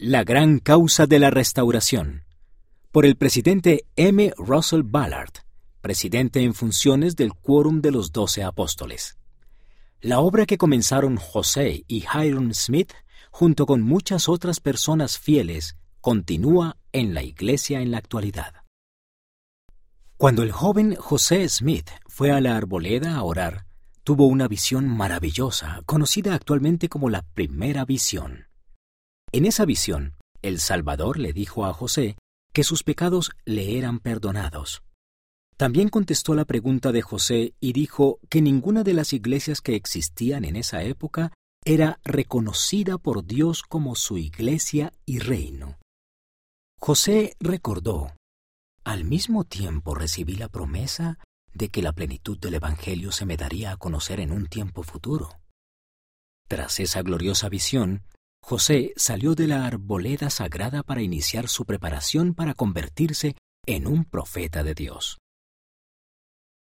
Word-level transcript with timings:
La 0.00 0.22
gran 0.22 0.60
causa 0.60 1.08
de 1.08 1.18
la 1.18 1.28
restauración. 1.28 2.22
Por 2.92 3.04
el 3.04 3.16
presidente 3.16 3.84
M. 3.96 4.32
Russell 4.36 4.82
Ballard, 4.84 5.32
presidente 5.80 6.40
en 6.44 6.54
funciones 6.54 7.16
del 7.16 7.34
Quórum 7.34 7.80
de 7.80 7.90
los 7.90 8.12
Doce 8.12 8.44
Apóstoles. 8.44 9.18
La 10.00 10.20
obra 10.20 10.46
que 10.46 10.56
comenzaron 10.56 11.16
José 11.16 11.84
y 11.88 12.04
Hiram 12.14 12.54
Smith, 12.54 12.92
junto 13.32 13.66
con 13.66 13.82
muchas 13.82 14.28
otras 14.28 14.60
personas 14.60 15.18
fieles, 15.18 15.74
continúa 16.00 16.76
en 16.92 17.12
la 17.12 17.24
Iglesia 17.24 17.80
en 17.80 17.90
la 17.90 17.98
actualidad. 17.98 18.54
Cuando 20.16 20.44
el 20.44 20.52
joven 20.52 20.94
José 20.94 21.48
Smith 21.48 21.90
fue 22.06 22.30
a 22.30 22.40
la 22.40 22.56
arboleda 22.56 23.16
a 23.16 23.24
orar, 23.24 23.66
tuvo 24.04 24.28
una 24.28 24.46
visión 24.46 24.86
maravillosa, 24.86 25.82
conocida 25.86 26.34
actualmente 26.34 26.88
como 26.88 27.10
la 27.10 27.22
primera 27.22 27.84
visión. 27.84 28.47
En 29.32 29.44
esa 29.44 29.64
visión, 29.66 30.14
el 30.42 30.58
Salvador 30.58 31.18
le 31.18 31.32
dijo 31.32 31.66
a 31.66 31.74
José 31.74 32.16
que 32.54 32.64
sus 32.64 32.82
pecados 32.82 33.30
le 33.44 33.76
eran 33.76 34.00
perdonados. 34.00 34.82
También 35.56 35.88
contestó 35.88 36.34
la 36.34 36.44
pregunta 36.44 36.92
de 36.92 37.02
José 37.02 37.54
y 37.60 37.72
dijo 37.72 38.20
que 38.30 38.40
ninguna 38.40 38.84
de 38.84 38.94
las 38.94 39.12
iglesias 39.12 39.60
que 39.60 39.74
existían 39.74 40.44
en 40.44 40.56
esa 40.56 40.82
época 40.82 41.32
era 41.64 42.00
reconocida 42.04 42.96
por 42.96 43.26
Dios 43.26 43.62
como 43.62 43.96
su 43.96 44.16
iglesia 44.16 44.92
y 45.04 45.18
reino. 45.18 45.78
José 46.80 47.36
recordó, 47.40 48.12
al 48.84 49.04
mismo 49.04 49.44
tiempo 49.44 49.94
recibí 49.94 50.36
la 50.36 50.48
promesa 50.48 51.18
de 51.52 51.68
que 51.68 51.82
la 51.82 51.92
plenitud 51.92 52.38
del 52.38 52.54
Evangelio 52.54 53.12
se 53.12 53.26
me 53.26 53.36
daría 53.36 53.72
a 53.72 53.76
conocer 53.76 54.20
en 54.20 54.32
un 54.32 54.46
tiempo 54.46 54.84
futuro. 54.84 55.40
Tras 56.46 56.80
esa 56.80 57.02
gloriosa 57.02 57.48
visión, 57.48 58.04
José 58.42 58.92
salió 58.96 59.34
de 59.34 59.46
la 59.46 59.66
arboleda 59.66 60.30
sagrada 60.30 60.82
para 60.82 61.02
iniciar 61.02 61.48
su 61.48 61.64
preparación 61.64 62.34
para 62.34 62.54
convertirse 62.54 63.36
en 63.66 63.86
un 63.86 64.04
profeta 64.04 64.62
de 64.62 64.74
Dios. 64.74 65.18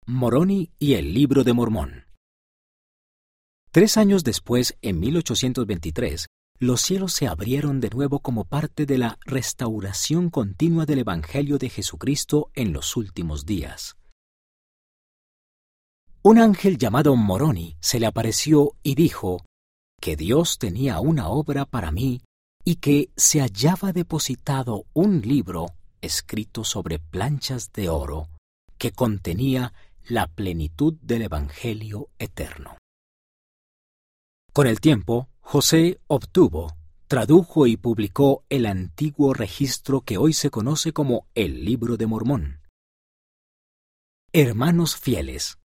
Moroni 0.07 0.73
y 0.79 0.95
el 0.95 1.15
libro 1.15 1.45
de 1.45 1.53
Mormón. 1.53 2.05
Tres 3.71 3.97
años 3.97 4.25
después, 4.25 4.77
en 4.83 4.99
1823, 4.99 6.27
los 6.59 6.83
cielos 6.83 7.15
se 7.15 7.27
abrieron 7.27 7.81
de 7.81 7.89
nuevo 7.89 8.21
como 8.21 8.45
parte 8.45 8.85
de 8.85 8.99
la 8.99 9.19
restauración 9.25 10.29
continua 10.29 10.85
del 10.85 10.99
Evangelio 10.99 11.57
de 11.57 11.71
Jesucristo 11.71 12.51
en 12.55 12.73
los 12.73 12.97
últimos 12.97 13.47
días. 13.47 13.97
Un 16.23 16.39
ángel 16.39 16.77
llamado 16.77 17.17
Moroni 17.17 17.79
se 17.81 17.99
le 17.99 18.05
apareció 18.05 18.77
y 18.83 18.95
dijo 18.95 19.43
que 20.01 20.17
Dios 20.17 20.59
tenía 20.59 20.99
una 21.01 21.29
obra 21.29 21.67
para 21.67 21.93
mí 21.93 22.23
y 22.65 22.77
que 22.77 23.11
se 23.17 23.41
hallaba 23.41 23.93
depositado 23.93 24.87
un 24.93 25.21
libro 25.21 25.67
escrito 26.01 26.65
sobre 26.65 26.99
planchas 26.99 27.73
de 27.73 27.89
oro 27.89 28.29
que 28.79 28.93
contenía 28.93 29.73
la 30.05 30.27
plenitud 30.27 30.95
del 31.03 31.23
Evangelio 31.23 32.09
eterno. 32.19 32.79
Con 34.53 34.67
el 34.67 34.81
tiempo, 34.81 35.29
José 35.41 36.01
obtuvo, 36.07 36.75
tradujo 37.07 37.67
y 37.67 37.77
publicó 37.77 38.45
el 38.49 38.67
antiguo 38.67 39.35
registro 39.35 40.01
que 40.01 40.17
hoy 40.17 40.33
se 40.33 40.51
conoce 40.51 40.93
como 40.93 41.27
el 41.35 41.65
Libro 41.65 41.97
de 41.97 42.07
Mormón. 42.07 42.61
Hermanos 44.33 44.97
fieles. 44.97 45.59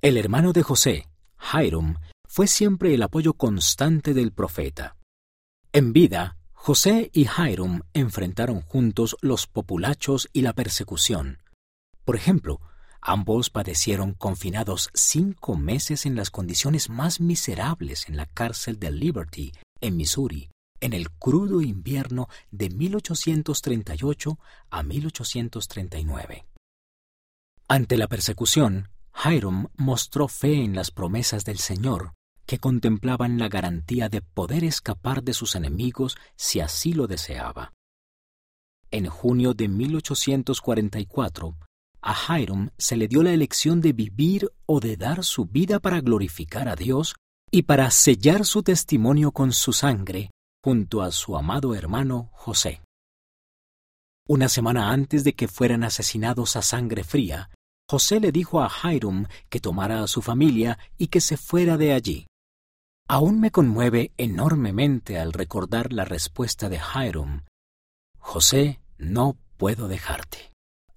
El 0.00 0.16
hermano 0.16 0.52
de 0.52 0.62
José, 0.62 1.08
Hiram, 1.52 1.98
fue 2.28 2.46
siempre 2.46 2.94
el 2.94 3.02
apoyo 3.02 3.34
constante 3.34 4.14
del 4.14 4.32
profeta. 4.32 4.96
En 5.72 5.92
vida, 5.92 6.36
José 6.52 7.10
y 7.12 7.28
Hiram 7.28 7.82
enfrentaron 7.92 8.60
juntos 8.60 9.16
los 9.20 9.46
populachos 9.46 10.28
y 10.32 10.42
la 10.42 10.52
persecución. 10.52 11.38
Por 12.04 12.16
ejemplo, 12.16 12.60
ambos 13.00 13.50
padecieron 13.50 14.14
confinados 14.14 14.90
cinco 14.94 15.56
meses 15.56 16.06
en 16.06 16.16
las 16.16 16.30
condiciones 16.30 16.90
más 16.90 17.20
miserables 17.20 18.08
en 18.08 18.16
la 18.16 18.26
cárcel 18.26 18.80
de 18.80 18.90
Liberty, 18.90 19.52
en 19.80 19.96
Missouri, 19.96 20.50
en 20.80 20.92
el 20.92 21.10
crudo 21.10 21.60
invierno 21.60 22.28
de 22.50 22.70
1838 22.70 24.38
a 24.70 24.82
1839. 24.82 26.46
Ante 27.68 27.96
la 27.96 28.08
persecución, 28.08 28.88
Hiram 29.24 29.68
mostró 29.76 30.28
fe 30.28 30.64
en 30.64 30.74
las 30.74 30.90
promesas 30.90 31.44
del 31.44 31.58
Señor, 31.58 32.12
que 32.46 32.58
contemplaban 32.58 33.38
la 33.38 33.48
garantía 33.48 34.08
de 34.08 34.22
poder 34.22 34.64
escapar 34.64 35.22
de 35.22 35.34
sus 35.34 35.54
enemigos 35.54 36.16
si 36.36 36.60
así 36.60 36.92
lo 36.92 37.06
deseaba. 37.06 37.72
En 38.90 39.06
junio 39.06 39.52
de 39.52 39.68
1844, 39.68 41.56
a 42.02 42.38
Hiram 42.38 42.70
se 42.78 42.96
le 42.96 43.08
dio 43.08 43.22
la 43.22 43.32
elección 43.32 43.80
de 43.80 43.92
vivir 43.92 44.52
o 44.64 44.78
de 44.78 44.96
dar 44.96 45.24
su 45.24 45.46
vida 45.46 45.80
para 45.80 46.00
glorificar 46.00 46.68
a 46.68 46.76
Dios 46.76 47.16
y 47.50 47.62
para 47.62 47.90
sellar 47.90 48.44
su 48.44 48.62
testimonio 48.62 49.32
con 49.32 49.52
su 49.52 49.72
sangre 49.72 50.30
junto 50.66 51.02
a 51.02 51.12
su 51.12 51.36
amado 51.36 51.74
hermano 51.74 52.30
José. 52.32 52.80
Una 54.28 54.48
semana 54.48 54.90
antes 54.90 55.22
de 55.22 55.34
que 55.34 55.46
fueran 55.46 55.84
asesinados 55.84 56.56
a 56.56 56.62
sangre 56.62 57.04
fría, 57.04 57.50
José 57.88 58.18
le 58.18 58.32
dijo 58.32 58.60
a 58.60 58.68
Hiram 58.82 59.28
que 59.48 59.60
tomara 59.60 60.02
a 60.02 60.08
su 60.08 60.22
familia 60.22 60.76
y 60.98 61.06
que 61.06 61.20
se 61.20 61.36
fuera 61.36 61.76
de 61.76 61.92
allí. 61.92 62.26
Aún 63.08 63.38
me 63.38 63.52
conmueve 63.52 64.12
enormemente 64.16 65.18
al 65.18 65.32
recordar 65.32 65.92
la 65.92 66.04
respuesta 66.04 66.68
de 66.68 66.80
Hiram. 66.80 67.44
José, 68.18 68.80
no 68.98 69.36
puedo 69.56 69.86
dejarte. 69.86 70.50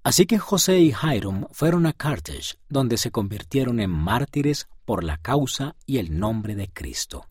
Así 0.04 0.26
que 0.26 0.40
José 0.40 0.80
y 0.80 0.92
Hiram 0.92 1.46
fueron 1.52 1.86
a 1.86 1.94
Carthage, 1.94 2.58
donde 2.68 2.98
se 2.98 3.12
convirtieron 3.12 3.80
en 3.80 3.92
mártires 3.92 4.68
por 4.86 5.04
la 5.04 5.18
causa 5.18 5.76
y 5.86 6.00
el 6.00 6.18
nombre 6.18 6.56
de 6.56 6.68
Cristo. 6.68 7.28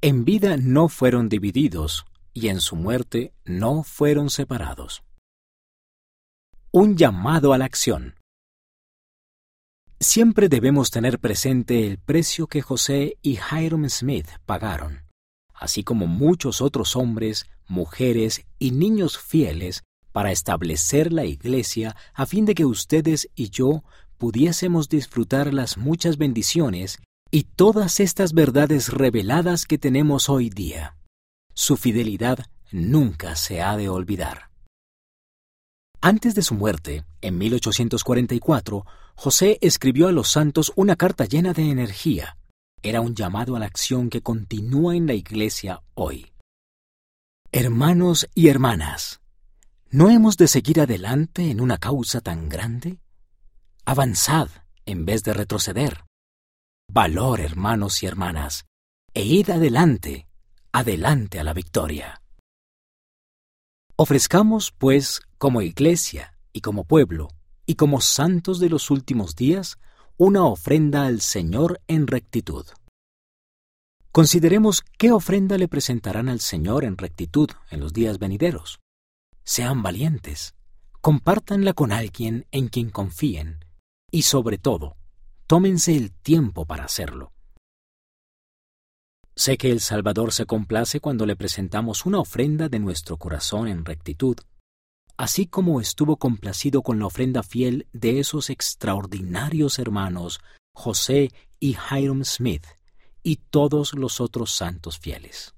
En 0.00 0.24
vida 0.24 0.56
no 0.56 0.88
fueron 0.88 1.28
divididos 1.28 2.06
y 2.32 2.48
en 2.48 2.60
su 2.60 2.76
muerte 2.76 3.32
no 3.44 3.82
fueron 3.82 4.30
separados. 4.30 5.02
Un 6.70 6.96
llamado 6.96 7.52
a 7.52 7.58
la 7.58 7.64
acción. 7.64 8.17
Siempre 10.00 10.48
debemos 10.48 10.92
tener 10.92 11.18
presente 11.18 11.84
el 11.84 11.98
precio 11.98 12.46
que 12.46 12.62
José 12.62 13.16
y 13.20 13.40
Hiram 13.50 13.88
Smith 13.88 14.28
pagaron, 14.46 15.02
así 15.52 15.82
como 15.82 16.06
muchos 16.06 16.60
otros 16.60 16.94
hombres, 16.94 17.46
mujeres 17.66 18.46
y 18.60 18.70
niños 18.70 19.18
fieles 19.18 19.82
para 20.12 20.30
establecer 20.30 21.12
la 21.12 21.24
Iglesia 21.24 21.96
a 22.14 22.26
fin 22.26 22.44
de 22.44 22.54
que 22.54 22.64
ustedes 22.64 23.28
y 23.34 23.50
yo 23.50 23.82
pudiésemos 24.18 24.88
disfrutar 24.88 25.52
las 25.52 25.76
muchas 25.76 26.16
bendiciones 26.16 26.98
y 27.32 27.42
todas 27.42 27.98
estas 27.98 28.34
verdades 28.34 28.92
reveladas 28.92 29.66
que 29.66 29.78
tenemos 29.78 30.28
hoy 30.28 30.48
día. 30.48 30.96
Su 31.54 31.76
fidelidad 31.76 32.46
nunca 32.70 33.34
se 33.34 33.62
ha 33.62 33.76
de 33.76 33.88
olvidar. 33.88 34.48
Antes 36.00 36.36
de 36.36 36.42
su 36.42 36.54
muerte, 36.54 37.04
en 37.20 37.36
1844, 37.38 38.86
José 39.20 39.58
escribió 39.62 40.06
a 40.06 40.12
los 40.12 40.30
santos 40.30 40.72
una 40.76 40.94
carta 40.94 41.24
llena 41.24 41.52
de 41.52 41.68
energía. 41.68 42.38
Era 42.84 43.00
un 43.00 43.16
llamado 43.16 43.56
a 43.56 43.58
la 43.58 43.66
acción 43.66 44.10
que 44.10 44.22
continúa 44.22 44.94
en 44.94 45.08
la 45.08 45.14
Iglesia 45.14 45.82
hoy. 45.94 46.30
Hermanos 47.50 48.28
y 48.36 48.46
hermanas, 48.46 49.20
¿no 49.90 50.08
hemos 50.08 50.36
de 50.36 50.46
seguir 50.46 50.80
adelante 50.80 51.50
en 51.50 51.60
una 51.60 51.78
causa 51.78 52.20
tan 52.20 52.48
grande? 52.48 53.00
Avanzad 53.84 54.50
en 54.86 55.04
vez 55.04 55.24
de 55.24 55.34
retroceder. 55.34 56.04
Valor, 56.88 57.40
hermanos 57.40 58.04
y 58.04 58.06
hermanas, 58.06 58.66
e 59.14 59.24
id 59.24 59.50
adelante, 59.50 60.28
adelante 60.70 61.40
a 61.40 61.42
la 61.42 61.54
victoria. 61.54 62.22
Ofrezcamos, 63.96 64.70
pues, 64.70 65.22
como 65.38 65.60
iglesia 65.60 66.38
y 66.52 66.60
como 66.60 66.84
pueblo 66.84 67.30
y 67.68 67.74
como 67.74 68.00
santos 68.00 68.60
de 68.60 68.70
los 68.70 68.90
últimos 68.90 69.36
días, 69.36 69.78
una 70.16 70.46
ofrenda 70.46 71.04
al 71.04 71.20
Señor 71.20 71.82
en 71.86 72.06
rectitud. 72.06 72.64
Consideremos 74.10 74.82
qué 74.96 75.12
ofrenda 75.12 75.58
le 75.58 75.68
presentarán 75.68 76.30
al 76.30 76.40
Señor 76.40 76.84
en 76.84 76.96
rectitud 76.96 77.50
en 77.70 77.80
los 77.80 77.92
días 77.92 78.18
venideros. 78.18 78.80
Sean 79.44 79.82
valientes, 79.82 80.54
compártanla 81.02 81.74
con 81.74 81.92
alguien 81.92 82.46
en 82.52 82.68
quien 82.68 82.88
confíen 82.88 83.66
y 84.10 84.22
sobre 84.22 84.56
todo, 84.56 84.96
tómense 85.46 85.94
el 85.94 86.10
tiempo 86.10 86.64
para 86.64 86.84
hacerlo. 86.84 87.32
Sé 89.36 89.58
que 89.58 89.70
el 89.70 89.80
Salvador 89.80 90.32
se 90.32 90.46
complace 90.46 91.00
cuando 91.00 91.26
le 91.26 91.36
presentamos 91.36 92.06
una 92.06 92.18
ofrenda 92.18 92.70
de 92.70 92.78
nuestro 92.78 93.18
corazón 93.18 93.68
en 93.68 93.84
rectitud, 93.84 94.38
así 95.18 95.46
como 95.46 95.80
estuvo 95.80 96.16
complacido 96.16 96.82
con 96.82 97.00
la 97.00 97.06
ofrenda 97.06 97.42
fiel 97.42 97.86
de 97.92 98.20
esos 98.20 98.48
extraordinarios 98.48 99.78
hermanos 99.78 100.40
José 100.72 101.32
y 101.58 101.76
Hiram 101.90 102.24
Smith 102.24 102.64
y 103.24 103.36
todos 103.36 103.94
los 103.94 104.20
otros 104.20 104.52
santos 104.52 104.98
fieles. 104.98 105.54